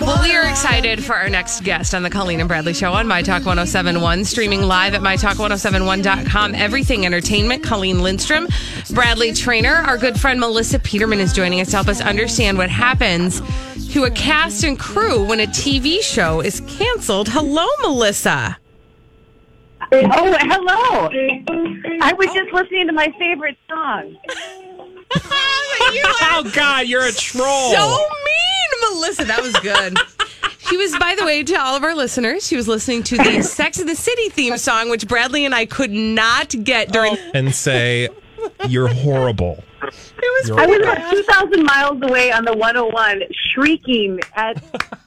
[0.00, 3.06] Well, we are excited for our next guest on the Colleen and Bradley Show on
[3.06, 6.54] My Talk 1071, streaming live at MyTalk1071.com.
[6.54, 7.62] Everything Entertainment.
[7.64, 8.46] Colleen Lindstrom,
[8.90, 9.74] Bradley Traynor.
[9.74, 13.40] Our good friend Melissa Peterman is joining us to help us understand what happens
[13.92, 17.28] to a cast and crew when a TV show is canceled.
[17.28, 18.58] Hello, Melissa.
[19.92, 21.08] Oh, hello.
[22.02, 24.16] I was just listening to my favorite song.
[25.14, 27.72] Oh God, you're a troll.
[27.72, 29.24] So mean, Melissa.
[29.24, 29.96] That was good.
[30.68, 33.42] She was, by the way, to all of our listeners, she was listening to the
[33.42, 37.16] Sex and the City theme song, which Bradley and I could not get during.
[37.34, 38.08] and say
[38.68, 39.62] you're horrible.
[39.82, 44.62] It was I was about 2,000 miles away on the 101 shrieking at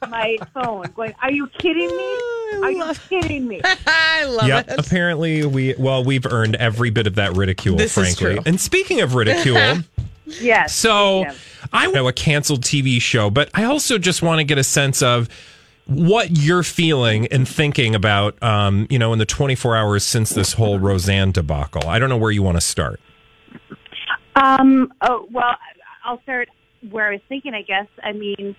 [0.10, 2.18] my phone, going, Are you kidding me?
[2.64, 3.62] Are you kidding me?
[3.88, 4.70] I love Yep.
[4.70, 4.80] it.
[4.80, 7.76] Apparently, we well, we've earned every bit of that ridicule.
[7.76, 8.36] This is frankly.
[8.36, 8.44] true.
[8.46, 9.80] And speaking of ridicule,
[10.26, 10.74] Yes.
[10.74, 11.34] so Yeah.
[11.74, 15.02] I know a canceled TV show, but I also just want to get a sense
[15.02, 15.28] of
[15.88, 18.42] what you're feeling and thinking about.
[18.42, 21.88] Um, you know, in the 24 hours since this whole Roseanne debacle.
[21.90, 23.00] I don't know where you want to start.
[24.36, 25.56] Um, oh, well,
[26.06, 26.50] I'll start
[26.90, 27.88] where I was thinking, I guess.
[28.04, 28.56] I mean,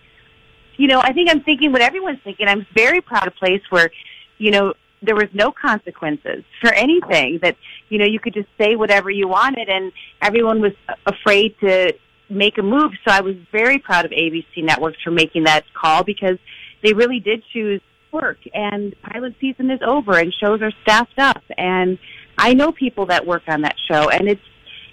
[0.77, 2.49] you know, I think I'm thinking what everyone's thinking.
[2.49, 3.91] I'm very proud of a place where,
[4.39, 7.57] you know, there was no consequences for anything that,
[7.89, 10.73] you know, you could just say whatever you wanted and everyone was
[11.07, 11.95] afraid to
[12.29, 12.93] make a move.
[13.07, 16.39] So I was very proud of ABC Networks for making that call because
[16.83, 17.81] they really did choose
[18.13, 21.97] work and pilot season is over and shows are staffed up and
[22.37, 24.41] I know people that work on that show and it's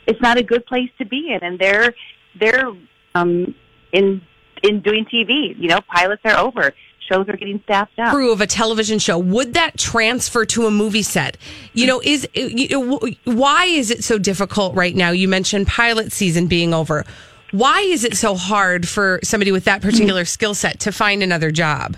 [0.07, 1.93] it's not a good place to be in and they're
[2.39, 2.67] they're
[3.15, 3.53] um
[3.91, 4.21] in
[4.63, 5.55] in doing TV.
[5.57, 6.73] You know, pilots are over.
[7.11, 8.11] Shows are getting staffed up.
[8.11, 11.37] crew of a television show would that transfer to a movie set
[11.71, 16.11] you know is you know, why is it so difficult right now you mentioned pilot
[16.11, 17.05] season being over
[17.51, 21.49] why is it so hard for somebody with that particular skill set to find another
[21.49, 21.95] job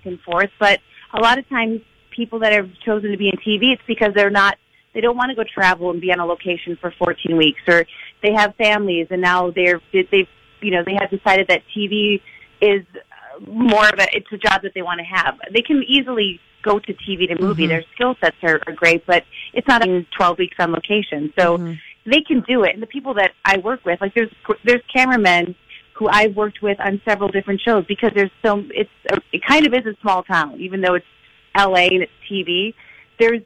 [0.00, 0.50] back and forth.
[0.58, 0.80] But
[1.12, 1.80] a lot of times,
[2.14, 4.56] people that have chosen to be in TV, it's because they're not,
[4.94, 7.86] they don't want to go travel and be on a location for 14 weeks, or
[8.22, 10.28] they have families, and now they're they've
[10.60, 12.20] you know they have decided that TV
[12.60, 15.38] is uh, more of a it's a job that they want to have.
[15.52, 17.66] They can easily go to TV to movie.
[17.66, 19.24] Their skill sets are, are great, but
[19.54, 21.56] it's not in 12 weeks on location, so
[22.04, 22.74] they can do it.
[22.74, 24.32] And the people that I work with, like there's
[24.64, 25.54] there's cameramen
[25.94, 28.90] who I've worked with on several different shows because there's so it's
[29.32, 31.06] it kind of is a small town, even though it's
[31.54, 31.88] L.A.
[31.88, 32.74] and it's TV.
[33.18, 33.42] There's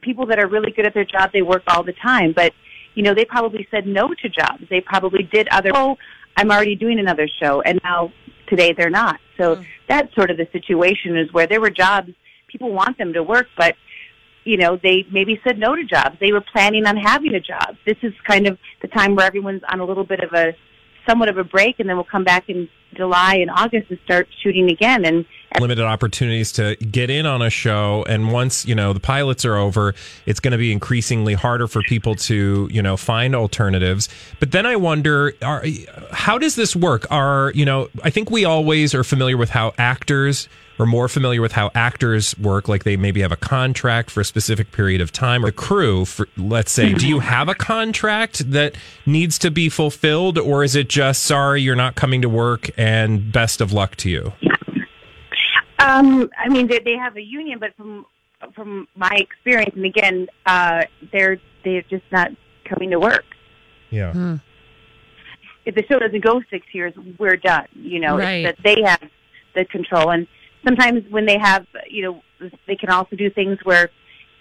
[0.00, 1.30] people that are really good at their job.
[1.32, 2.52] They work all the time, but
[2.94, 4.64] you know they probably said no to jobs.
[4.68, 5.70] They probably did other.
[5.74, 5.96] Oh,
[6.36, 8.12] I'm already doing another show, and now
[8.48, 9.20] today they're not.
[9.36, 9.62] So hmm.
[9.88, 12.10] that's sort of the situation is where there were jobs
[12.50, 13.76] people want them to work, but
[14.44, 16.16] you know, they maybe said no to jobs.
[16.18, 17.76] They were planning on having a job.
[17.86, 20.54] This is kind of the time where everyone's on a little bit of a
[21.08, 24.28] somewhat of a break and then we'll come back in July and August and start
[24.42, 25.04] shooting again.
[25.04, 25.24] And
[25.60, 28.04] limited opportunities to get in on a show.
[28.08, 29.94] And once you know the pilots are over
[30.26, 34.08] it's going to be increasingly harder for people to you know find alternatives.
[34.38, 35.64] But then i wonder are,
[36.12, 37.06] how does this work?
[37.10, 40.48] Are you know i think we always are familiar with how actors
[40.80, 44.24] are more familiar with how actors work like they maybe have a contract for a
[44.24, 48.50] specific period of time or the crew for let's say do you have a contract
[48.50, 48.74] that
[49.06, 53.30] needs to be fulfilled or is it just sorry you're not coming to work and
[53.32, 54.32] best of luck to you
[55.78, 58.04] Um, I mean, they, they have a union, but from
[58.54, 62.30] from my experience, and again, uh, they're they're just not
[62.64, 63.24] coming to work.
[63.90, 64.38] yeah
[65.64, 67.66] If the show doesn't go six years, we're done.
[67.74, 68.44] You know, Right.
[68.46, 69.10] it's that they have
[69.54, 70.26] the control, and
[70.64, 73.90] sometimes when they have, you know, they can also do things where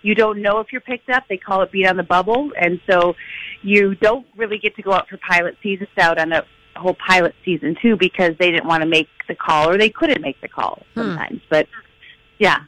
[0.01, 1.25] you don't know if you're picked up.
[1.27, 3.15] They call it being on the bubble, and so
[3.61, 6.45] you don't really get to go out for pilot season out on a
[6.75, 10.21] whole pilot season too because they didn't want to make the call or they couldn't
[10.21, 11.01] make the call hmm.
[11.01, 11.41] sometimes.
[11.49, 11.67] But
[12.37, 12.59] yeah,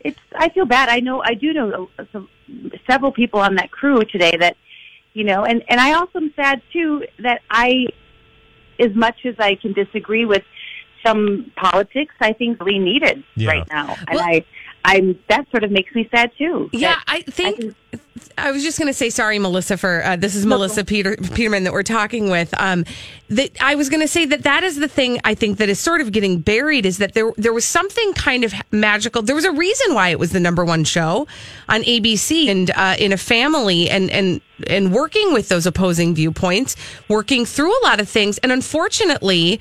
[0.00, 0.88] it's I feel bad.
[0.88, 2.28] I know I do know some,
[2.88, 4.56] several people on that crew today that
[5.12, 7.86] you know, and and I also am sad too that I,
[8.78, 10.44] as much as I can disagree with
[11.04, 13.50] some politics, I think really needed Yeah.
[13.50, 14.44] right now, and Well- I.
[14.84, 16.70] I'm that sort of makes me sad too.
[16.72, 17.74] Yeah, that I think can-
[18.38, 19.76] I was just going to say sorry, Melissa.
[19.76, 22.54] For uh, this is Melissa Peter Peterman that we're talking with.
[22.58, 22.84] Um,
[23.28, 25.80] that I was going to say that that is the thing I think that is
[25.80, 29.20] sort of getting buried is that there there was something kind of magical.
[29.20, 31.26] There was a reason why it was the number one show
[31.68, 36.76] on ABC and uh, in a family and and and working with those opposing viewpoints,
[37.08, 39.60] working through a lot of things, and unfortunately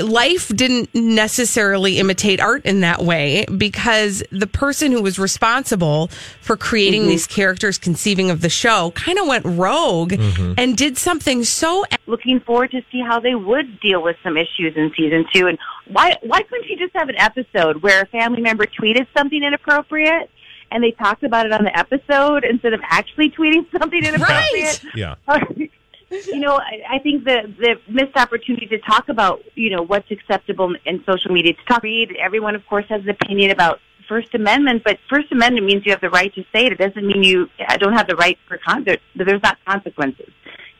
[0.00, 6.08] life didn't necessarily imitate art in that way because the person who was responsible
[6.40, 7.08] for creating Mm-hmm.
[7.10, 10.14] these characters, conceiving of the show, kind of went rogue
[10.58, 11.84] and did something so.
[12.06, 15.46] looking forward to see how they would deal with some issues in season two.
[15.46, 19.42] And why why couldn't you just have an episode where a family member tweeted something
[19.42, 20.30] inappropriate
[20.70, 24.82] and they talked about it on the episode instead of actually tweeting something inappropriate?
[24.94, 25.14] Yeah.
[26.10, 30.10] you know, I, I think the the missed opportunity to talk about you know what's
[30.10, 31.52] acceptable in social media.
[31.54, 32.16] To talk, read.
[32.16, 36.00] Everyone, of course, has an opinion about First Amendment, but First Amendment means you have
[36.00, 36.72] the right to say it.
[36.72, 38.84] It doesn't mean you I don't have the right for con.
[38.84, 40.32] There, there's not consequences.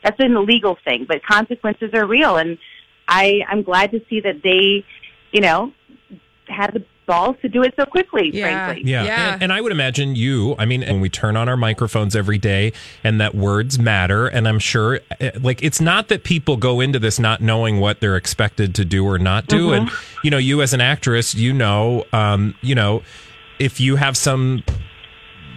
[0.03, 2.59] That's an illegal thing, but consequences are real, and
[3.07, 4.85] I I'm glad to see that they,
[5.33, 5.73] you know,
[6.47, 8.31] had the balls to do it so quickly.
[8.33, 8.67] Yeah.
[8.67, 9.03] Frankly, Yeah.
[9.03, 9.33] Yeah.
[9.35, 12.39] And, and I would imagine you, I mean, when we turn on our microphones every
[12.39, 12.73] day
[13.03, 14.29] and that words matter.
[14.29, 18.01] And I'm sure, eh, like, it's not that people go into this not knowing what
[18.01, 19.73] they're expected to do or not do.
[19.73, 19.91] And,
[20.23, 23.03] you know, you as an actress, you know, um, you know,
[23.59, 24.63] if you have some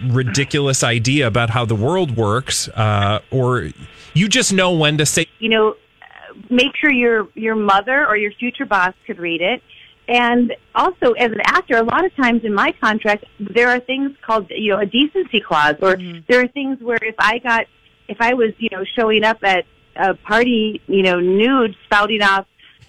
[0.08, 3.70] ridiculous idea about how the world works, uh, or
[4.14, 8.16] you just know when to say, you know, uh, make sure your your mother or
[8.16, 9.62] your future boss could read it.
[10.08, 14.16] And also, as an actor, a lot of times in my contract, there are things
[14.22, 16.20] called, you know, a decency clause, or mm-hmm.
[16.28, 17.66] there are things where if I got,
[18.08, 19.64] if I was, you know, showing up at
[19.96, 22.46] a party, you know, nude, spouting off,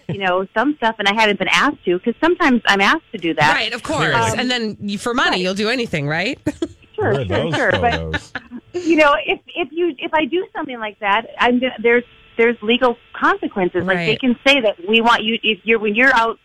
[0.07, 3.19] you know, some stuff, and I hadn't been asked to, because sometimes I'm asked to
[3.19, 3.53] do that.
[3.53, 4.09] Right, of course.
[4.09, 4.39] Clearly.
[4.39, 6.39] and then you, for money, you'll do anything, right?
[6.95, 7.71] Sure, "Where sure, those sure.
[7.71, 8.31] But
[8.73, 12.03] you know, if if you if I do something like that, I'm gonna, there's
[12.37, 13.83] there's legal consequences.
[13.83, 16.37] Like they can say that we want you if you're when you're out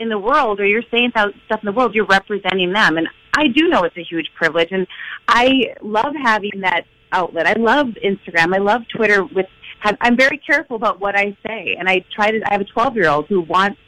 [0.00, 2.96] in the world or you're saying stuff in the world, you're representing them.
[2.96, 4.86] And I do know it's a huge privilege, and
[5.28, 6.82] I love having that
[7.12, 7.46] outlet.
[7.46, 8.54] I love Instagram.
[8.54, 9.24] I love Twitter.
[9.24, 9.46] With
[9.82, 12.40] I'm very careful about what I say, and I try to.
[12.46, 13.78] I have a 12 year old who wants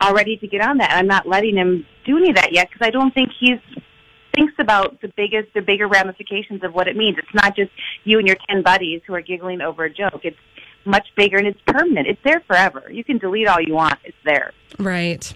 [0.00, 0.90] already to get on that.
[0.90, 3.58] And I'm not letting him do any of that yet because I don't think he's
[4.34, 7.18] thinks about the biggest, the bigger ramifications of what it means.
[7.18, 7.70] It's not just
[8.04, 10.20] you and your 10 buddies who are giggling over a joke.
[10.22, 10.36] It's
[10.84, 12.06] much bigger and it's permanent.
[12.06, 12.84] It's there forever.
[12.90, 13.98] You can delete all you want.
[14.04, 14.52] It's there.
[14.78, 15.34] right.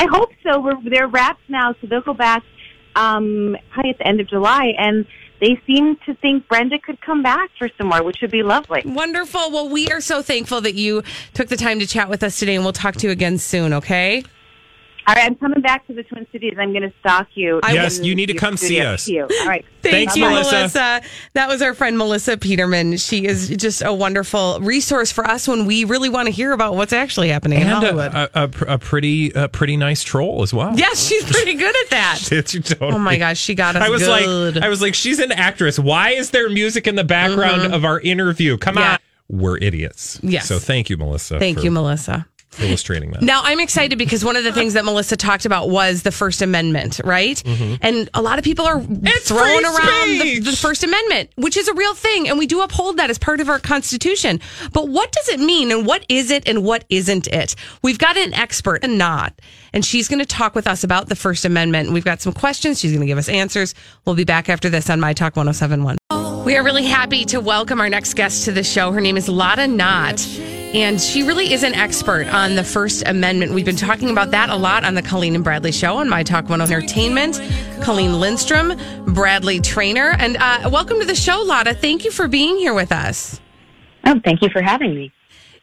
[0.00, 0.58] I hope so.
[0.60, 2.42] We're, they're wrapped now, so they'll go back
[2.96, 5.06] um, probably at the end of July, and
[5.42, 8.80] they seem to think Brenda could come back for some more, which would be lovely.
[8.86, 9.50] Wonderful.
[9.50, 11.02] Well, we are so thankful that you
[11.34, 13.74] took the time to chat with us today, and we'll talk to you again soon,
[13.74, 14.24] okay?
[15.10, 16.54] All right, I'm coming back to the Twin Cities.
[16.56, 17.58] I'm going to stalk you.
[17.68, 18.90] Yes, in you need to come see studio.
[18.92, 19.08] us.
[19.08, 19.22] You.
[19.40, 19.64] All right.
[19.82, 21.02] Thanks, you, Melissa.
[21.32, 22.96] That was our friend Melissa Peterman.
[22.96, 26.76] She is just a wonderful resource for us when we really want to hear about
[26.76, 28.12] what's actually happening in And Hollywood.
[28.14, 30.78] a, a, a, a pretty, a pretty nice troll as well.
[30.78, 32.18] yes, she's pretty good at that.
[32.28, 34.54] Totally- Oh my gosh, she got us I was good.
[34.54, 35.76] like, I was like, she's an actress.
[35.76, 38.58] Why is there music in the background of our interview?
[38.58, 38.82] Come Mm-hmm.
[38.84, 38.92] Yeah.
[38.92, 40.20] on, we're idiots.
[40.22, 40.46] Yes.
[40.46, 41.40] So thank you, Melissa.
[41.40, 42.26] Thank for you, Melissa.
[42.58, 43.22] Illustrating that.
[43.22, 46.42] Now I'm excited because one of the things that Melissa talked about was the First
[46.42, 47.40] Amendment, right?
[47.80, 49.06] And a lot of people are Mm-hmm.
[49.06, 52.60] It's throwing around the, the First Amendment, which is a real thing, and we do
[52.60, 54.40] uphold that as part of our Constitution.
[54.72, 57.54] But what does it mean, and what is it, and what isn't it?
[57.82, 59.34] We've got an expert, and not,
[59.72, 61.92] and she's going to talk with us about the First Amendment.
[61.92, 62.80] We've got some questions.
[62.80, 63.74] She's going to give us answers.
[64.04, 65.98] We'll be back after this on My Talk 1071.
[66.44, 68.92] We are really happy to welcome our next guest to the show.
[68.92, 70.18] Her name is Lata Nott,
[70.74, 73.52] and she really is an expert on the First Amendment.
[73.52, 76.22] We've been talking about that a lot on the Colleen and Bradley show on My
[76.22, 77.40] Talk 10 Entertainment.
[77.82, 81.74] Colleen Lindstrom, Bradley Traynor, and uh, welcome to the show, Lata.
[81.74, 83.40] Thank you for being here with us.
[84.04, 85.12] Oh, thank you for having me.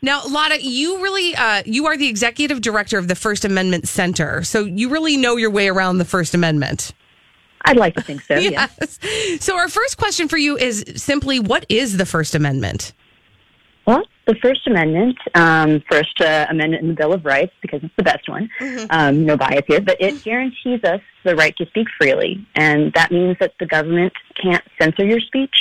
[0.02, 4.44] Now, Lata, you really uh, you are the executive director of the First Amendment Center,
[4.44, 6.94] so you really know your way around the First Amendment.
[7.66, 8.36] I'd like to think so.
[8.40, 8.68] Yeah.
[8.80, 9.00] Yes.
[9.40, 12.94] So, our first question for you is simply, what is the First Amendment?
[13.86, 17.96] Well, the First Amendment, um, First uh, Amendment in the Bill of Rights, because it's
[17.96, 18.50] the best one.
[18.90, 23.12] Um, no bias here, but it guarantees us the right to speak freely, and that
[23.12, 25.56] means that the government can't censor your speech,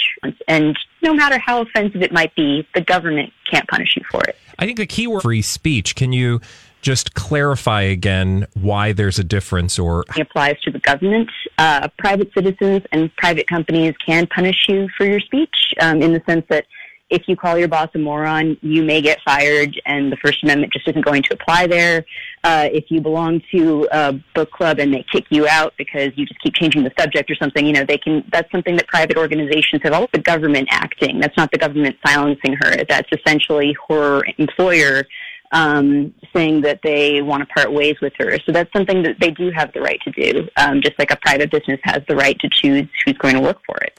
[0.48, 4.36] and no matter how offensive it might be, the government can't punish you for it.
[4.58, 5.94] I think the key word free speech.
[5.94, 6.40] Can you
[6.82, 11.28] just clarify again why there's a difference or It applies to the government.
[11.58, 16.22] Uh, private citizens and private companies can punish you for your speech um, in the
[16.26, 16.66] sense that
[17.08, 20.72] if you call your boss a moron, you may get fired, and the First Amendment
[20.72, 22.04] just isn't going to apply there.
[22.42, 26.26] Uh, if you belong to a book club and they kick you out because you
[26.26, 28.24] just keep changing the subject or something, you know, they can.
[28.32, 29.92] That's something that private organizations have.
[29.92, 31.20] All the government acting.
[31.20, 32.84] That's not the government silencing her.
[32.88, 35.04] That's essentially her employer
[35.52, 38.38] um, saying that they want to part ways with her.
[38.44, 41.16] So that's something that they do have the right to do, um, just like a
[41.16, 43.98] private business has the right to choose who's going to work for it.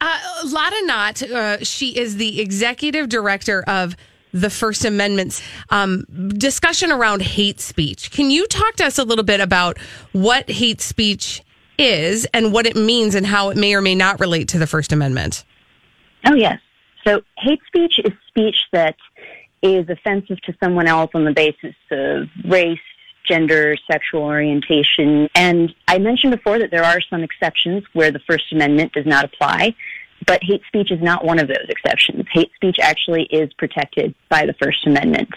[0.00, 3.96] Uh, Lata Nott, uh, she is the executive director of
[4.32, 8.10] the First Amendment's um, discussion around hate speech.
[8.10, 9.78] Can you talk to us a little bit about
[10.12, 11.42] what hate speech
[11.78, 14.66] is and what it means and how it may or may not relate to the
[14.66, 15.44] First Amendment?
[16.24, 16.58] Oh, yes.
[17.06, 18.96] So hate speech is speech that
[19.62, 22.78] is offensive to someone else on the basis of race,
[23.26, 25.28] gender, sexual orientation.
[25.34, 29.24] And I mentioned before that there are some exceptions where the First Amendment does not
[29.24, 29.74] apply,
[30.26, 32.24] but hate speech is not one of those exceptions.
[32.32, 35.28] Hate speech actually is protected by the First Amendment.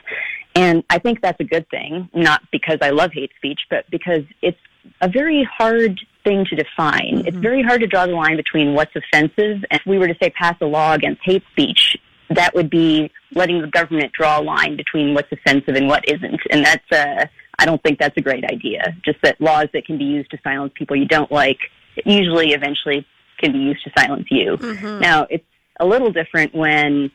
[0.56, 4.24] And I think that's a good thing, not because I love hate speech, but because
[4.42, 4.58] it's
[5.02, 7.20] a very hard thing to define.
[7.20, 7.42] It's mm-hmm.
[7.42, 9.64] very hard to draw the line between what's offensive.
[9.70, 11.98] And if we were to say pass a law against hate speech,
[12.30, 16.42] that would be letting the government draw a line between what's offensive and what isn't.
[16.50, 17.26] And that's, uh,
[17.60, 18.96] I don't think that's a great idea.
[19.04, 21.60] Just that laws that can be used to silence people you don't like
[22.06, 23.06] usually eventually
[23.40, 24.58] can be used to silence you.
[25.00, 25.46] Now, it's
[25.80, 27.12] a little different when,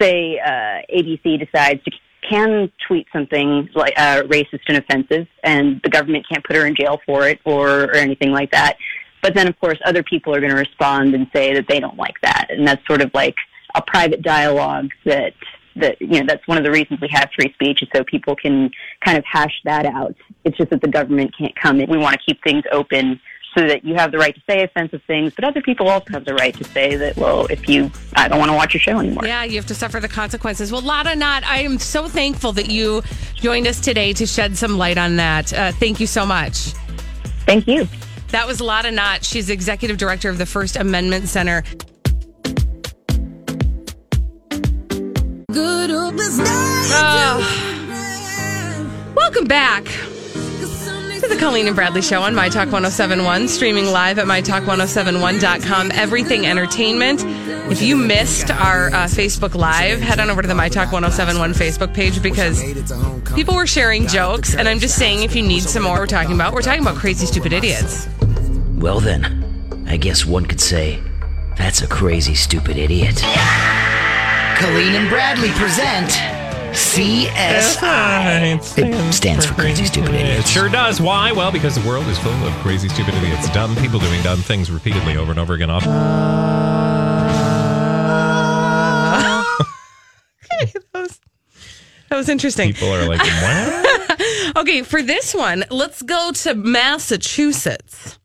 [0.00, 1.90] say, uh, ABC decides to
[2.28, 6.74] can tweet something like uh, racist and offensive, and the government can't put her in
[6.74, 8.76] jail for it or, or anything like that.
[9.22, 11.96] But then, of course, other people are going to respond and say that they don't
[11.96, 13.36] like that, and that's sort of like
[13.78, 15.32] a private dialogue that
[15.76, 18.34] that you know that's one of the reasons we have free speech is so people
[18.34, 18.70] can
[19.04, 20.14] kind of hash that out.
[20.44, 21.88] It's just that the government can't come in.
[21.88, 23.20] We want to keep things open
[23.56, 26.24] so that you have the right to say offensive things, but other people also have
[26.24, 28.98] the right to say that, well, if you, I don't want to watch your show
[28.98, 29.24] anymore.
[29.24, 30.70] Yeah, you have to suffer the consequences.
[30.70, 33.02] Well, Lata Nott, I am so thankful that you
[33.34, 35.52] joined us today to shed some light on that.
[35.52, 36.72] Uh, thank you so much.
[37.46, 37.88] Thank you.
[38.28, 39.24] That was Lata Nott.
[39.24, 41.64] She's executive director of the First Amendment Center.
[45.50, 47.40] Oh.
[49.16, 54.26] Welcome back to the Colleen and Bradley Show on My Talk 1071, streaming live at
[54.26, 55.92] MyTalk1071.com.
[55.92, 57.24] Everything Entertainment.
[57.72, 61.54] If you missed our uh, Facebook Live, head on over to the My Talk 1071
[61.54, 62.62] Facebook page because
[63.34, 64.54] people were sharing jokes.
[64.54, 66.96] And I'm just saying, if you need some more, we're talking about, we're talking about
[66.96, 68.06] crazy, stupid idiots.
[68.74, 69.24] Well, then,
[69.88, 71.00] I guess one could say
[71.56, 73.24] that's a crazy, stupid idiot.
[74.58, 76.10] Colleen and Bradley present
[76.72, 78.56] CSI.
[78.76, 80.50] It stands for Crazy Stupid It Idiots.
[80.50, 81.00] sure does.
[81.00, 81.30] Why?
[81.32, 83.48] Well, because the world is full of crazy, stupid idiots.
[83.50, 85.70] Dumb people doing dumb things repeatedly over and over again.
[85.70, 85.92] Often.
[90.50, 91.20] that, was,
[92.10, 92.72] that was interesting.
[92.72, 93.84] People are like, what?
[94.56, 98.18] Okay, for this one, let's go to Massachusetts.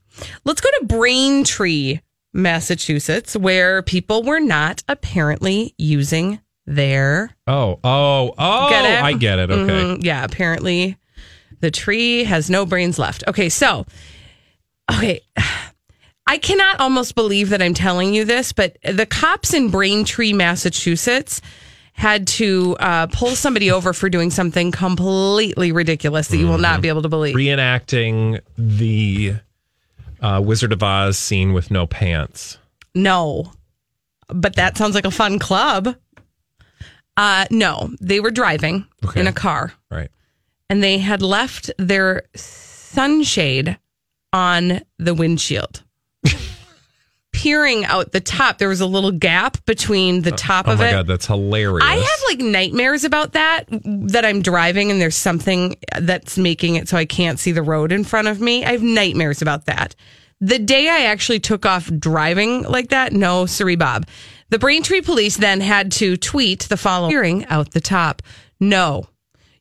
[0.46, 2.00] Let's go to Braintree,
[2.34, 7.30] Massachusetts, where people were not apparently using their.
[7.48, 9.04] Oh, oh, oh, Get it?
[9.04, 9.52] I get it.
[9.52, 9.72] Okay.
[9.74, 10.98] Mhm, yeah, apparently
[11.60, 13.24] the tree has no brains left.
[13.28, 13.86] Okay, so,
[14.92, 15.22] okay.
[16.26, 21.42] I cannot almost believe that I'm telling you this, but the cops in Braintree, Massachusetts
[21.96, 26.62] had to uh, pull somebody over for doing something completely ridiculous that you will Mm-hmm.
[26.62, 27.36] not be able to believe.
[27.36, 29.36] Reenacting the
[30.24, 32.58] uh, Wizard of Oz scene with no pants.
[32.96, 33.52] No,
[34.30, 35.96] but that sounds like a fun club.
[37.16, 39.20] Uh, no, they were driving Okay.
[39.20, 40.10] in a car Right.
[40.70, 43.78] and they had left their sunshade
[44.32, 45.84] on the windshield.
[47.44, 50.80] Peering out the top, there was a little gap between the uh, top Oh of
[50.80, 50.84] it.
[50.84, 50.92] Oh my.
[50.94, 51.86] God, that's hilarious.
[51.86, 56.88] I have like nightmares about that, that I'm driving and there's something that's making it
[56.88, 58.64] so I can't see the road in front of me.
[58.64, 59.94] I have nightmares about that.
[60.40, 64.08] The day I actually took off driving like that, no, sorry, Bob.
[64.50, 68.22] The Braintree police then had to tweet the following hearing out the top.
[68.62, 69.08] No,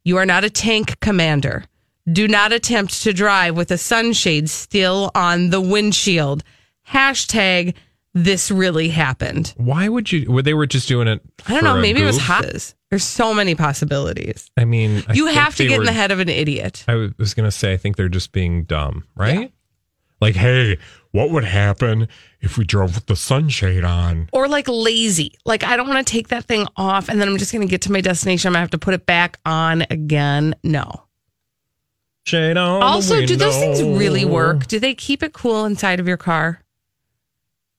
[0.05, 1.65] you are not a tank commander.
[2.13, 6.45] Do not attempt to drive with a sunshade still on the windshield.
[6.93, 7.75] Hashtag
[8.15, 9.55] this really happened.
[9.57, 10.31] Why would you?
[10.31, 11.23] Well, they were just doing it.
[11.47, 11.81] I don't know.
[11.81, 12.27] Maybe it was goof?
[12.27, 12.75] hot.
[12.91, 14.51] There's so many possibilities.
[14.57, 16.85] I mean, I you have to get in the head of an idiot.
[16.87, 19.51] I was going to say, I think they're just being dumb, right?
[20.21, 20.79] Like, hey,
[21.11, 22.07] what would happen
[22.41, 24.29] if we drove with the sunshade on?
[24.33, 25.35] Or like lazy.
[25.45, 27.71] Like I don't want to take that thing off and then I'm just going to
[27.71, 28.49] get to my destination.
[28.49, 30.55] I'm going to have to put it back on again.
[30.63, 31.07] No.
[32.25, 32.81] Shade on.
[32.81, 34.69] the Also, do those things really work?
[34.69, 36.62] Do they keep it cool inside of your car?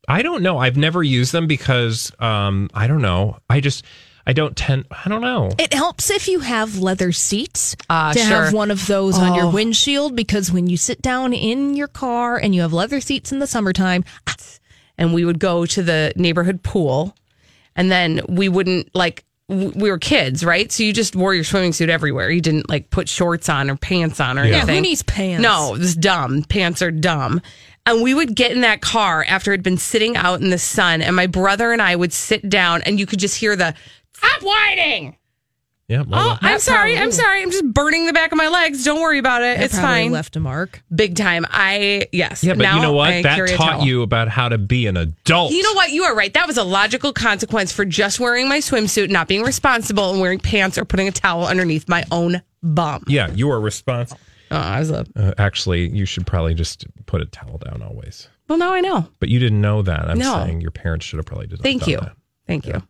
[0.07, 0.57] I don't know.
[0.57, 3.37] I've never used them because um, I don't know.
[3.49, 3.85] I just
[4.25, 4.85] I don't tend.
[4.91, 5.49] I don't know.
[5.59, 8.43] It helps if you have leather seats Ah, to sure.
[8.45, 9.51] have one of those on your Oh.
[9.51, 13.39] windshield because when you sit down in your car and you have leather seats in
[13.39, 14.03] the summertime,
[14.97, 17.15] and we would go to the neighborhood pool
[17.75, 21.73] and then we wouldn't like we were kids right so you just wore your swimming
[21.73, 24.49] suit everywhere you didn't like put shorts on or pants on or Yeah.
[24.51, 25.43] yeah, anything who needs pants?
[25.43, 27.41] no it's dumb pants are dumb
[27.85, 30.57] and we would get in that car after it had been sitting out in the
[30.57, 33.73] sun and my brother and i would sit down and you could just hear the
[34.13, 35.17] stop whining
[35.89, 36.03] Yeah.
[36.07, 39.01] well, oh i'm sorry i'm sorry i'm just burning the back of my legs don't
[39.01, 40.81] worry about it That it's probably fine left a mark.
[40.95, 43.09] big time i yes yeah, but now you know what?
[43.11, 43.85] I That carry a taught towel.
[43.85, 45.51] you about how to be an adult.
[45.51, 45.91] You know what?
[45.91, 46.33] You are right.
[46.33, 50.39] That was a logical consequence for just wearing my swimsuit, not being responsible, and wearing
[50.39, 53.03] pants or putting a towel underneath my own bum.
[53.07, 54.19] Yeah, you are responsible.
[54.53, 58.27] Oh, I was a, Uh, actually, you should probably just put a towel down always.
[58.47, 59.07] well, now I know.
[59.19, 60.09] But you didn't know that.
[60.09, 60.43] I'm No.
[60.45, 61.63] saying your parents should have probably done that.
[61.63, 61.99] Thank you.
[62.47, 62.81] Thank you.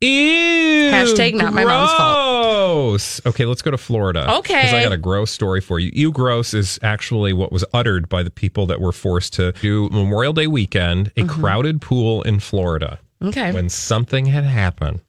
[0.00, 0.90] Ew.
[0.92, 3.20] Hashtag not my mom's Gross.
[3.26, 4.32] Okay, let's go to Florida.
[4.38, 4.54] Okay.
[4.54, 5.90] Because I got a gross story for you.
[5.92, 9.88] Ew, gross is actually what was uttered by the people that were forced to do
[9.90, 11.40] Memorial Day weekend, a Mm-hmm.
[11.40, 13.52] crowded pool in Florida, Okay.
[13.52, 15.00] when something had happened.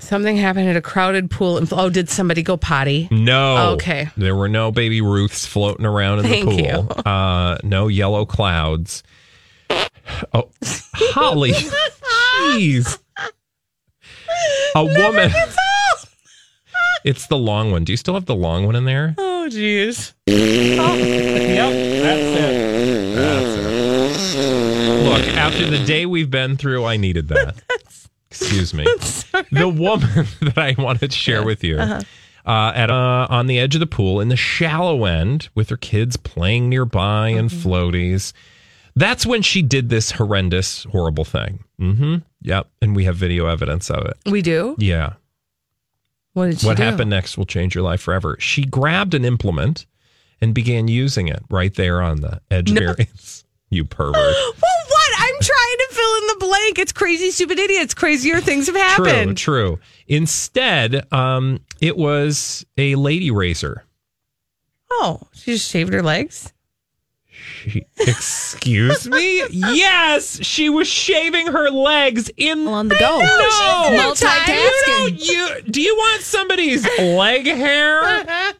[0.00, 1.58] Something happened at a crowded pool.
[1.58, 3.06] In, oh, did somebody go potty?
[3.10, 3.72] No.
[3.74, 4.08] Okay.
[4.16, 7.02] There were no baby Ruths floating around in Thank the pool.
[7.06, 9.02] Uh, no yellow clouds.
[10.32, 11.52] Oh, Holly.
[11.52, 12.98] Jeez.
[14.74, 15.30] A woman.
[17.04, 17.84] It's the long one.
[17.84, 19.14] Do you still have the long one in there?
[19.16, 20.12] Oh, jeez.
[20.26, 20.36] Yep,
[22.02, 23.14] that's it.
[23.14, 25.04] That's it.
[25.04, 27.62] Look, after the day we've been through, I needed that.
[28.30, 28.86] Excuse me.
[29.52, 32.02] The woman that I wanted to share with you uh
[32.46, 36.16] at uh, on the edge of the pool in the shallow end with her kids
[36.16, 38.32] playing nearby and floaties.
[38.96, 41.64] That's when she did this horrendous, horrible thing.
[41.80, 42.16] Mm-hmm.
[42.42, 42.68] Yep.
[42.82, 44.16] And we have video evidence of it.
[44.26, 44.74] We do.
[44.78, 45.14] Yeah.
[46.32, 48.36] What did she What happened next will change your life forever.
[48.40, 49.86] She grabbed an implement
[50.40, 52.82] and began using it right there on the edge No.
[52.90, 53.44] of areas.
[53.70, 54.14] You pervert.
[54.16, 54.54] Well,
[54.88, 55.10] what?
[55.18, 56.78] I'm trying to fill in the blank.
[56.78, 57.94] It's crazy, stupid idiots.
[57.94, 59.36] Crazier things have happened.
[59.36, 59.76] true.
[59.76, 59.80] true.
[60.08, 63.84] Instead, um, it was a lady razor.
[64.90, 66.52] Oh, she just shaved her legs.
[67.32, 69.44] She, excuse me?
[69.50, 73.18] Yes, she was shaving her legs in On the go.
[73.18, 75.26] No, Multitasking.
[75.26, 78.54] You, don't- you do you want somebody's leg hair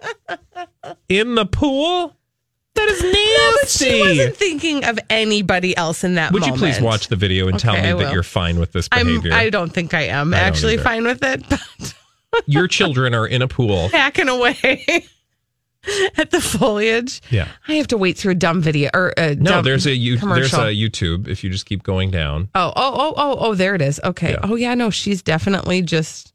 [1.08, 2.16] in the pool?
[2.80, 3.84] That is nasty.
[3.90, 7.58] She wasn't thinking of anybody else in that Would you please watch the video and
[7.58, 8.12] tell me I that will.
[8.12, 9.32] you're fine with this I'm, behavior?
[9.34, 10.82] I don't think I am I don't actually either.
[10.82, 11.44] fine with it,
[12.32, 13.88] but Your children are in a pool.
[13.92, 14.58] hacking away
[16.16, 17.20] at the foliage.
[17.30, 17.48] Yeah.
[17.68, 20.16] I have to wait through a dumb video or a No, dumb there's a you,
[20.16, 21.28] there's a YouTube.
[21.28, 24.00] If you just keep going down, Oh, oh, oh, oh, oh, there it is.
[24.02, 24.32] Okay.
[24.32, 24.40] Yeah.
[24.42, 26.32] Oh, yeah, no, she's definitely just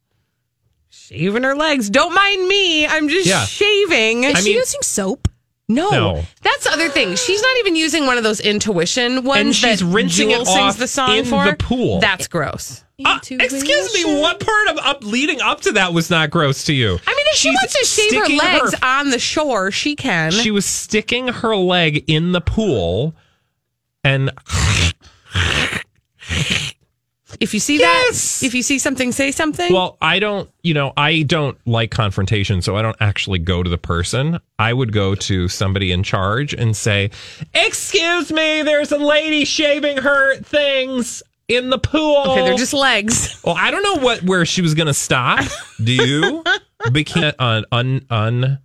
[0.89, 1.89] shaving her legs.
[1.89, 2.85] Don't mind me.
[2.87, 3.45] I'm just Yeah.
[3.45, 4.25] shaving.
[4.25, 5.27] Is I she mean- using soap?
[5.67, 6.23] No, No.
[6.43, 7.15] that's the other thing.
[7.15, 10.45] She's not even using one of those intuition ones And she's that rinsing Jewel it
[10.45, 11.45] sings off the song in for.
[11.45, 11.99] the pool.
[11.99, 12.83] That's gross.
[13.03, 16.73] Uh, excuse me, what part of up leading up to that was not gross to
[16.73, 16.91] you?
[16.91, 20.31] I mean, if she wants to shave her sticking legs on the shore, she can.
[20.31, 23.13] She was sticking her leg in the pool,
[24.05, 24.31] and
[27.39, 28.39] if you see Yes!
[28.39, 29.71] that, if you see something, say something.
[29.73, 33.69] well, I don't, you know, I don't like confrontation, so I don't actually go to
[33.69, 34.39] the person.
[34.59, 37.11] I would go to somebody in charge and say,
[37.53, 42.23] "Excuse me, there's a lady shaving her things." In the pool.
[42.25, 43.39] okay, they're just legs.
[43.45, 45.45] Well, I don't know what where she was going to stop.
[45.83, 46.43] Do you?
[46.85, 48.57] Bikini uh, un un un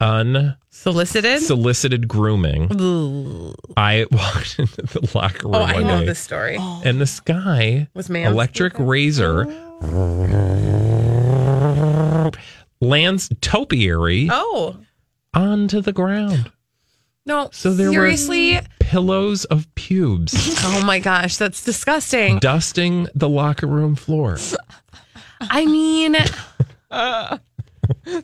[0.00, 1.34] Solicited.
[1.36, 2.68] unsolicited grooming.
[3.76, 6.56] I walked into the locker oh, room oh, I know this story.
[6.58, 9.46] and this guy, Was man- electric razor,
[12.80, 14.76] lands topiary Oh
[15.34, 16.50] onto the ground.
[17.26, 17.48] no!
[17.52, 18.54] So there seriously.
[18.54, 20.32] were pillows of pubes
[20.64, 22.38] Oh my gosh, that's disgusting.
[22.38, 24.38] dusting the locker room floor.
[25.40, 26.16] I mean,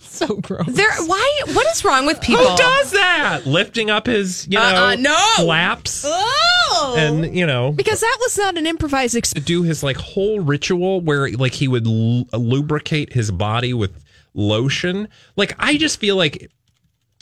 [0.01, 0.67] So gross.
[0.69, 0.91] there.
[1.07, 1.41] Why?
[1.53, 2.45] What is wrong with people?
[2.49, 3.43] Who does that?
[3.47, 5.45] Lifting up his, you uh, uh, know, Uh-uh, no.
[5.45, 6.05] flaps.
[6.07, 10.41] Oh, and you know Because that was not an improvised to do his like whole
[10.41, 14.03] ritual where like he would l- lubricate his body with
[14.35, 15.09] lotion.
[15.37, 16.51] Like I just feel like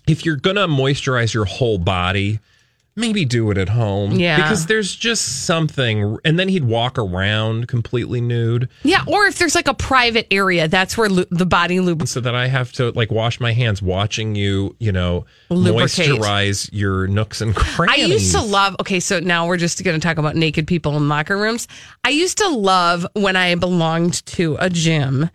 [0.09, 2.39] if you're gonna moisturize your whole body,
[2.95, 4.13] maybe do it at home.
[4.13, 4.37] Yeah.
[4.37, 6.19] because there's just something.
[6.25, 10.69] And then he'd walk around completely nude, Yeah, or if there's like a private area,
[10.69, 12.13] that's where lu- the body lubricates.
[12.13, 14.77] so that I have to like wash my hands watching you.
[14.79, 16.11] You know, Lubricate.
[16.11, 17.95] moisturize your nooks and crannies.
[18.05, 18.77] I used to love.
[18.81, 21.69] Okay, so now we're just going to talk about naked people in locker rooms.
[22.05, 25.31] I used to love when I belonged to a gym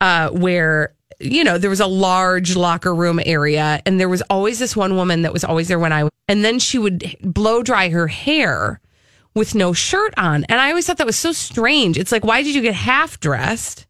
[0.00, 4.58] uh, where you know there was a large locker room area, and there was always
[4.58, 6.08] this one woman that was always there when I.
[6.28, 8.80] And then she would blow dry her hair
[9.34, 11.98] with no shirt on, and I always thought that was so strange.
[11.98, 13.86] It's like, why did you get half dressed?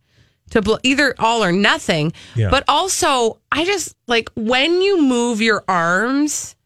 [0.51, 2.13] to bl- either all or nothing.
[2.35, 2.51] Yeah.
[2.51, 6.57] But also, I just like when you move your arms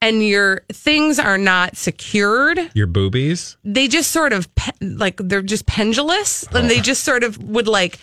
[0.00, 3.58] and your things are not secured, your boobies.
[3.64, 7.68] they just sort of pe- like they're just pendulous and they just sort of would
[7.68, 7.98] like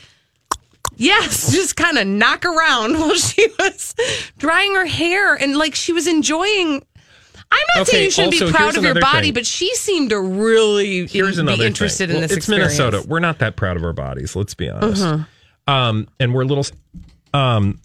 [0.98, 3.96] yes just kind of knock around while she was
[4.38, 6.84] drying her hair and like she was enjoying
[7.52, 9.34] I'm not Okay, saying you shouldn't also, be proud of your body, thing.
[9.36, 12.16] but she seemed to really Here's be interested thing.
[12.16, 12.78] in Well, this It's experience.
[12.80, 13.08] Minnesota.
[13.08, 14.36] We're not that proud of our bodies.
[14.36, 15.04] Let's be honest.
[15.04, 15.72] Mm-hmm.
[15.72, 16.66] Um, and we're a little.
[17.36, 17.80] Um,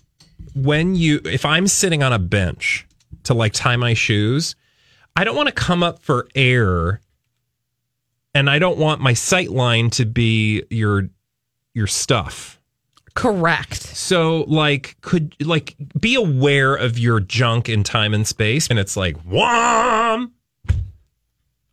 [0.54, 2.86] when you, if I'm sitting on a bench
[3.24, 4.56] to like tie my shoes,
[5.14, 7.00] I don't want to come up for air,
[8.34, 11.10] and I don't want my sight line to be your
[11.74, 12.59] your stuff.
[13.20, 13.82] Correct.
[13.82, 18.96] So like could like be aware of your junk in time and space and it's
[18.96, 20.32] like wham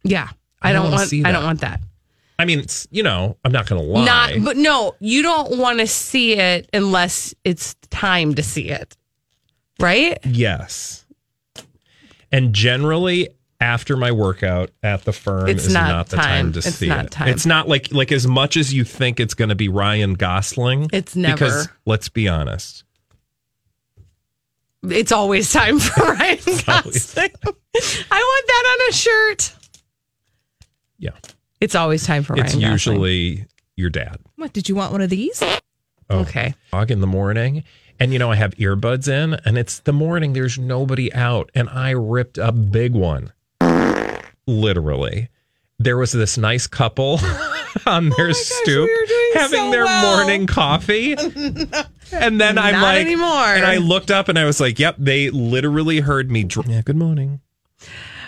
[0.04, 0.28] Yeah.
[0.62, 1.80] I, I don't want I don't want that.
[2.38, 5.80] I mean it's you know I'm not gonna lie Not but no, you don't want
[5.80, 8.98] to see it unless it's time to see it.
[9.80, 10.18] Right?
[10.26, 11.06] yes
[12.30, 13.30] and generally
[13.60, 16.52] after my workout at the firm It's is not not, the time, time.
[16.54, 17.28] to It's see not it time.
[17.30, 21.16] it's not like like as much as you think it's gonna be Ryan Gosling It's
[21.16, 21.34] never.
[21.34, 22.84] because let's be honest
[24.84, 27.32] It's always time for Ryan Gosling.
[27.44, 29.54] I want that on a shirt.
[31.00, 31.12] yeah
[31.60, 32.72] It's always time for it's Ryan Gosling.
[32.72, 35.42] usually your dad What, did you want one of these?
[36.10, 36.20] Oh.
[36.22, 36.54] Okay.
[36.72, 37.64] dog in the morning.
[38.00, 41.50] And you know, I have earbuds in and it's the morning, there's nobody out.
[41.56, 43.34] And I ripped a big one.
[44.48, 45.30] Literally.
[45.80, 47.20] There was this nice couple
[47.86, 50.18] on their stoop we were doing having so their well.
[50.18, 51.16] morning coffee.
[52.10, 53.28] And then I'm Not like, anymore.
[53.28, 56.46] and I looked up and I was like, yep, they literally heard me.
[56.46, 57.42] Dr- yeah, good morning.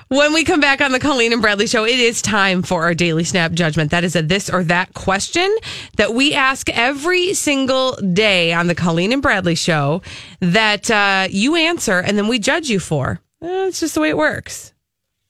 [0.09, 2.93] When we come back on the Colleen and Bradley show, it is time for our
[2.93, 3.91] daily snap judgment.
[3.91, 5.49] That is a this or that question
[5.95, 10.01] that we ask every single day on the Colleen and Bradley show
[10.41, 13.21] that uh, you answer and then we judge you for.
[13.41, 14.73] Eh, it's just the way it works.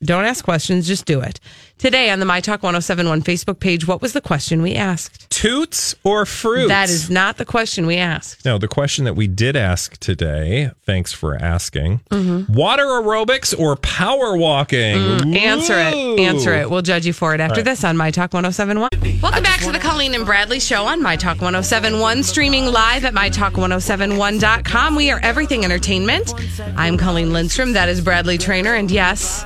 [0.01, 1.41] Don't ask questions, just do it.
[1.77, 5.29] Today on the My Talk 1071 Facebook page, what was the question we asked?
[5.29, 6.69] Toots or fruits?
[6.69, 8.45] That is not the question we asked.
[8.45, 12.53] No, the question that we did ask today, thanks for asking Mm-hmm.
[12.53, 14.95] water aerobics or power walking?
[14.95, 16.19] Mm, Answer it.
[16.21, 16.69] Answer it.
[16.69, 19.19] We'll judge you for it after this on My Talk 1071.
[19.21, 23.13] Welcome back to the Colleen and Bradley Show on My Talk 1071, streaming live at
[23.13, 24.95] MyTalk1071.com.
[24.95, 26.33] We are everything entertainment.
[26.77, 27.73] I'm Colleen Lindstrom.
[27.73, 28.75] That is Bradley Traynor.
[28.75, 29.45] And yes,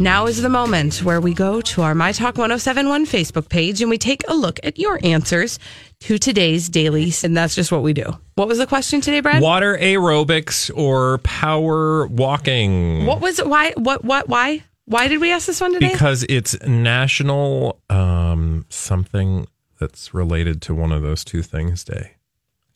[0.00, 3.88] now is the moment where we go to our My Talk 1071 Facebook page and
[3.88, 5.58] we take a look at your answers
[6.00, 7.24] to today's dailies.
[7.24, 8.04] And that's just what we do.
[8.34, 9.42] What was the question today, Brad?
[9.42, 13.06] Water aerobics or power walking?
[13.06, 13.46] What was it?
[13.46, 13.72] Why?
[13.76, 14.04] What?
[14.04, 14.28] What?
[14.28, 14.64] Why?
[14.86, 15.92] Why did we ask this one today?
[15.92, 19.46] Because it's national um, something
[19.80, 22.12] that's related to one of those two things day.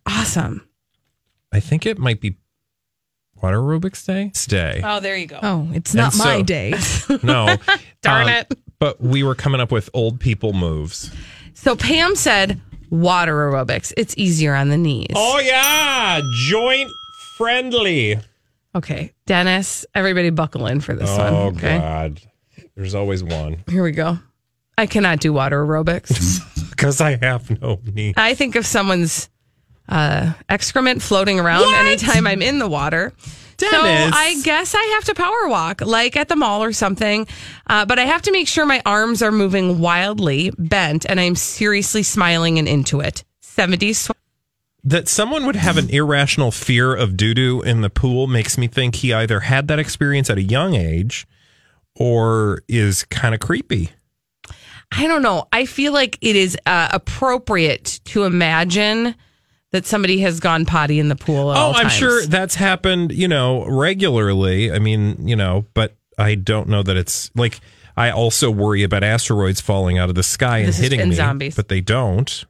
[0.07, 0.67] awesome.
[1.53, 2.37] I think it might be
[3.42, 4.31] water aerobics day.
[4.35, 4.81] Stay.
[4.85, 5.38] Oh, there you go.
[5.42, 6.74] Oh, it's not And my so- day.
[7.22, 7.57] No.
[8.03, 8.59] Darn Um, it.
[8.79, 11.11] But we were coming up with old people moves.
[11.55, 13.92] So Pam said water aerobics.
[13.96, 15.09] It's easier on the knees.
[15.14, 16.20] Oh, yeah.
[16.46, 16.88] Joint
[17.37, 18.18] friendly.
[18.74, 19.12] Okay.
[19.27, 21.35] Dennis, everybody buckle in for this one.
[21.35, 21.79] Oh, Okay.
[21.79, 22.20] God.
[22.77, 23.64] There's always one.
[23.68, 24.18] Here we go.
[24.77, 26.40] I cannot do water aerobics.
[26.79, 28.14] Because I have no knee.
[28.16, 29.29] I think if someone's
[29.88, 31.87] uh, excrement floating around What?
[31.87, 33.12] anytime I'm in the water.
[33.61, 37.27] So I guess I have to power walk, like at the mall or something.
[37.66, 41.35] Uh, but I have to make sure my arms are moving wildly bent and I'm
[41.35, 43.24] seriously smiling and into it.
[43.42, 43.96] 70s.
[43.96, 44.11] sw-
[44.85, 48.68] That someone would have an irrational fear of doo doo in the pool makes me
[48.68, 51.27] think he either had that experience at a young age
[51.96, 53.90] or is kind of creepy.
[54.92, 55.48] I don't know.
[55.53, 59.16] I feel like it is uh, appropriate to imagine
[59.73, 61.51] that somebody has gone potty in the pool.
[61.51, 61.93] Oh, I'm times.
[61.93, 64.73] sure that's happened, you know, regularly.
[64.73, 67.61] I mean, you know, but I don't know that it's like
[67.97, 71.11] I also worry about asteroids falling out of the sky and This is- hitting and
[71.11, 71.55] me, zombies.
[71.57, 72.45] but they don't.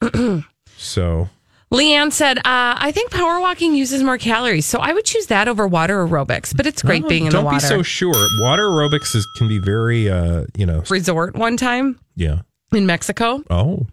[0.76, 1.28] so
[1.72, 5.48] Leanne said, uh, I think power walking uses more calories, so I would choose that
[5.48, 7.58] over water aerobics, but it's great being in the water.
[7.60, 8.28] don't be so sure.
[8.40, 12.42] Water aerobics is, can be very, uh, you know, Resort one time yeah.
[12.72, 13.86] in Mexico, Oh,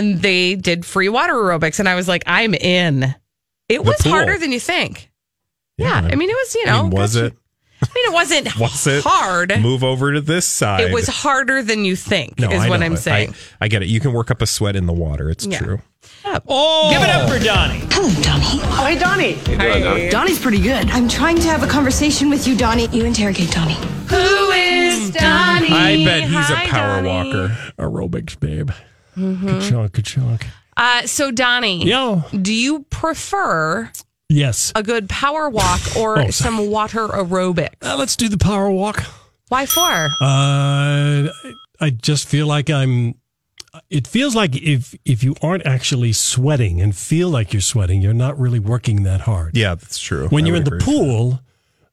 [0.00, 3.14] and they did free water aerobics, and I was like, I'm in.
[3.68, 4.12] It was pool.
[4.12, 5.10] harder than you think.
[5.78, 7.32] Yeah, I mean, it was, you I know, mean, was it?
[7.82, 9.58] I mean, it wasn't Was it hard.
[9.62, 10.82] Move over to this side.
[10.82, 12.98] It was harder than you think, No, is I what know I'm it.
[12.98, 13.34] saying.
[13.60, 13.88] I, I get it.
[13.88, 15.30] You can work up a sweat in the water.
[15.30, 15.58] It's Yeah.
[15.58, 15.80] true.
[16.46, 17.80] Oh, Give it up for Donnie.
[17.90, 18.60] Hello, Donnie.
[18.64, 20.10] Oh, hey, Donnie.
[20.10, 20.90] Donnie's pretty good.
[20.90, 22.88] I'm trying to have a conversation with you, Donnie.
[22.88, 23.76] You interrogate Donnie.
[24.08, 25.68] Who is Donnie?
[25.70, 27.30] I bet he's Hi, a power Donnie.
[27.32, 27.56] walker.
[27.78, 28.70] Aerobics, babe.
[29.14, 30.46] Good chunk, good chunk.
[30.76, 32.24] Uh, so, Donnie, Yo.
[32.40, 33.90] do you prefer
[34.28, 34.72] Yes.
[34.74, 37.74] a good power walk or Oh, some water aerobics?
[37.82, 39.04] Uh, let's do the power walk.
[39.48, 40.08] Why for?
[40.20, 41.28] Uh,
[41.80, 43.14] I just feel like I'm.
[43.88, 48.12] It feels like if if you aren't actually sweating and feel like you're sweating, you're
[48.14, 49.56] not really working that hard.
[49.56, 50.28] Yeah, that's true.
[50.28, 51.40] When I you're in the pool,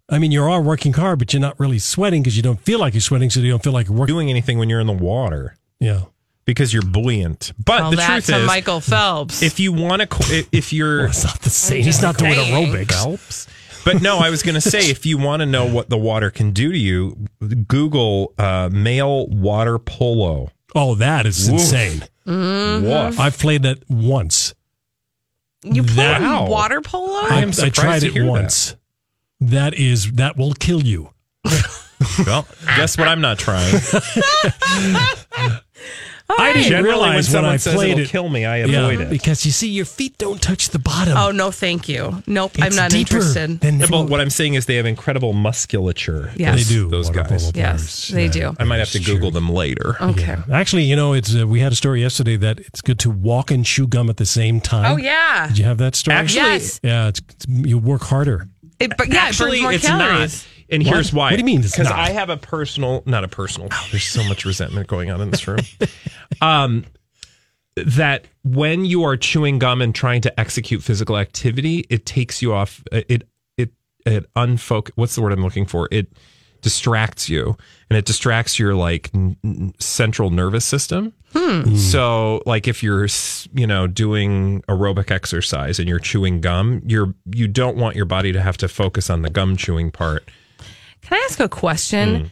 [0.10, 2.80] I mean, you are working hard, but you're not really sweating because you don't feel
[2.80, 4.00] like you're sweating, so you don't feel like you're that.
[4.02, 4.16] working.
[4.16, 6.04] doing anything when you're in the water Yeah.
[6.48, 7.54] Because you're buoyant.
[7.64, 9.44] But Well, the that's truth a is, Michael Phelps.
[9.44, 11.84] if you want to, if you're Well, it's not the same.
[11.84, 12.74] He's not doing saying.
[12.74, 12.92] aerobics.
[12.94, 13.48] Phelps.
[13.86, 16.30] But no, I was going to say, if you want to know what the water
[16.32, 17.28] can do to you,
[17.68, 20.52] Google uh, male water polo.
[20.76, 21.60] Oh, that is Woof.
[21.62, 22.04] insane.
[22.26, 23.20] Woof.
[23.20, 24.54] I've played that once.
[25.64, 27.20] you put that- on water polo?
[27.30, 28.30] I am I tried to it hear that.
[28.30, 28.76] once.
[29.40, 31.12] that is that will kill you.
[32.28, 33.08] Well, guess what?
[33.08, 33.74] I'm not trying.
[36.30, 38.10] I didn't Generally, realize when someone I says played it'll it.
[38.10, 39.10] kill me, I Yeah, avoid it.
[39.10, 41.18] because you see, your feet don't touch the bottom.
[41.18, 42.22] oh, no, thank you.
[42.28, 43.62] Nope, I'm It's not deeper interested.
[43.62, 46.32] than Yeah, but what I'm saying is they have incredible musculature.
[46.36, 46.68] Yes.
[46.68, 46.90] they do.
[46.90, 47.30] Those water guys.
[47.44, 48.32] polo Yes, players.
[48.32, 48.50] they Yeah.
[48.52, 48.56] do.
[48.60, 49.96] I might have to Google them later.
[50.02, 50.36] Okay.
[50.52, 53.50] Actually, you know, it's uh, we had a story yesterday that it's good to walk
[53.52, 54.92] and chew gum at the same time.
[54.92, 55.48] Oh, yeah.
[55.48, 56.18] Did you have that story?
[56.18, 56.80] Actually- Yes.
[56.84, 58.48] yeah, it's, it's- you work harder.
[58.80, 60.46] It, but yeah, Actually, it burns more it's calories.
[60.46, 60.54] not.
[60.70, 60.94] And What?
[60.94, 61.26] here's why.
[61.32, 61.88] What do you mean Because?
[61.88, 63.70] I have a personal, not a personal.
[63.92, 65.60] There's so much resentment going on in this room.
[66.42, 66.86] um,
[67.76, 72.54] that when you are chewing gum and trying to execute physical activity, it takes you
[72.54, 72.84] off.
[72.92, 73.28] It
[73.58, 73.72] it
[74.06, 74.92] it unfocus.
[74.96, 75.88] What's the word I'm looking for?
[75.92, 76.12] It
[76.62, 77.56] distracts you,
[77.90, 81.14] and it distracts your like n- central nervous system.
[81.76, 83.08] So, like if you're,
[83.54, 88.32] you know, doing aerobic exercise and you're chewing gum, you're you don't want your body
[88.32, 90.28] to have to focus on the gum chewing part.
[91.08, 92.10] Can I ask a question?
[92.26, 92.32] Mm.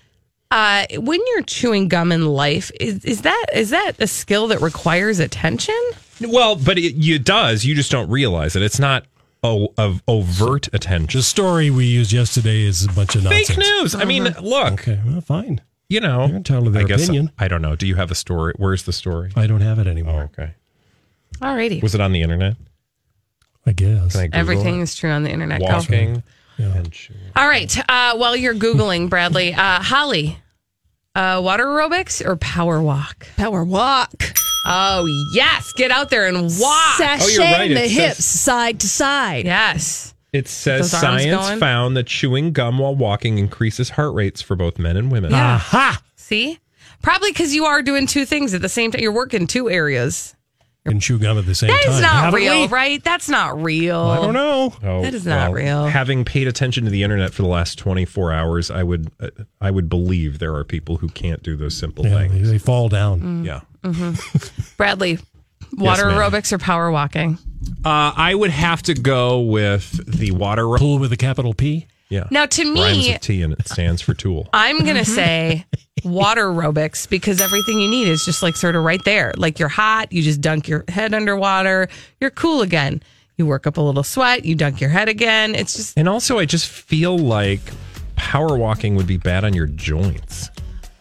[0.51, 4.61] Uh, when you're chewing gum in life, is, is that is that a skill that
[4.61, 5.75] requires attention?
[6.21, 7.65] Well, but it, it does.
[7.65, 8.61] You just don't realize it.
[8.61, 9.05] It's not
[9.43, 11.17] o- of overt attention.
[11.19, 13.47] The story we used yesterday is a bunch of nonsense.
[13.49, 13.95] Fake news.
[13.95, 15.61] I mean, look, Okay, well, fine.
[15.89, 17.31] you know, You're entitled to their I guess opinion.
[17.39, 17.75] I don't know.
[17.75, 18.53] Do you have a story?
[18.57, 19.31] Where's the story?
[19.35, 20.23] I don't have it Oh, anymore.
[20.33, 20.53] okay.
[21.39, 21.81] Alrighty.
[21.81, 22.55] Was it on the internet?
[23.65, 24.11] I guess.
[24.13, 24.83] Can I Google Everything it?
[24.83, 25.59] is true on the internet.
[25.59, 25.65] Go.
[25.65, 26.23] walking and
[26.91, 27.19] chewing.
[27.35, 27.77] All right.
[27.89, 30.37] Uh, while you're Googling, Bradley, uh, Holly,
[31.15, 33.27] uh, water aerobics or power walk?
[33.37, 34.13] Power walk.
[34.67, 35.71] Oh, yes.
[35.77, 36.95] Get out there and walk.
[36.99, 37.67] Sashaying you're right.
[37.69, 39.45] the It hips says- side to side.
[39.45, 40.13] Yes.
[40.33, 41.59] It says science going?
[41.59, 45.31] found that chewing gum while walking increases heart rates for both men and women.
[45.31, 45.55] Yeah.
[45.55, 46.01] Aha!
[46.17, 46.59] See?
[47.01, 48.99] Probably because you are doing two things at the same time.
[49.01, 50.35] You're working two areas.
[50.87, 51.93] And chew gum at the same That time.
[51.93, 52.67] is not Haven't real, we?
[52.67, 53.03] right?
[53.03, 53.99] That's not real.
[53.99, 54.71] I don't know.
[54.83, 55.85] Oh, That is not real.
[55.87, 59.71] Having paid attention to the internet for the last 24 hours, I would uh, I
[59.71, 62.51] would believe there are people who can't do those simple Yeah, they, things.
[62.51, 63.43] they fall down.
[63.43, 63.45] Mm.
[63.45, 63.61] Yeah.
[64.77, 65.17] Bradley,
[65.73, 66.17] water ma'am.
[66.17, 67.37] aerobics or power walking?
[67.83, 70.67] Uh, I would have to go with the water.
[70.67, 71.87] ro- Pool with a capital P.
[72.09, 72.27] Yeah.
[72.29, 74.47] Now, to Rhymes me, with T and it stands for tool.
[74.53, 75.13] I'm going to mm-hmm.
[75.13, 75.65] say
[76.03, 79.33] water aerobics because everything you need is just like sort of right there.
[79.37, 81.87] Like you're hot, you just dunk your head underwater,
[82.19, 83.01] you're cool again.
[83.37, 85.55] You work up a little sweat, you dunk your head again.
[85.55, 87.59] It's just, And also, I just feel like
[88.15, 90.49] power walking would be bad on your joints.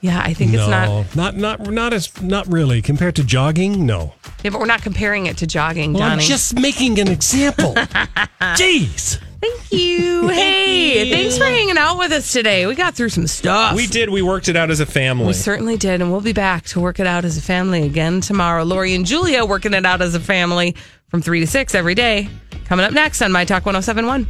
[0.01, 1.17] yeah, I think it's no, not.
[1.17, 3.87] not not not as not really compared to jogging.
[3.87, 7.75] No, Yeah, but we're not comparing it to jogging, well, I'm just making an example.
[8.41, 10.15] Jeez, Thank you.
[10.35, 12.67] Hey, thanks for hanging out with us today.
[12.67, 13.75] We got through some stuff.
[13.75, 14.11] We did.
[14.11, 15.27] We worked it out as a family.
[15.27, 18.21] We certainly did, and we'll be back to work it out as a family again
[18.21, 18.63] tomorrow.
[18.65, 20.77] Lori and Julia working it out as a family
[21.09, 22.29] from 3 to 6 every day.
[22.67, 24.27] Coming up next on My Talk 1071.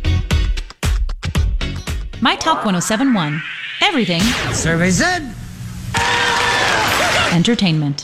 [2.20, 3.42] My Talk 1071.
[3.82, 4.20] Everything
[4.52, 5.34] Survey said.
[7.32, 8.02] entertainment.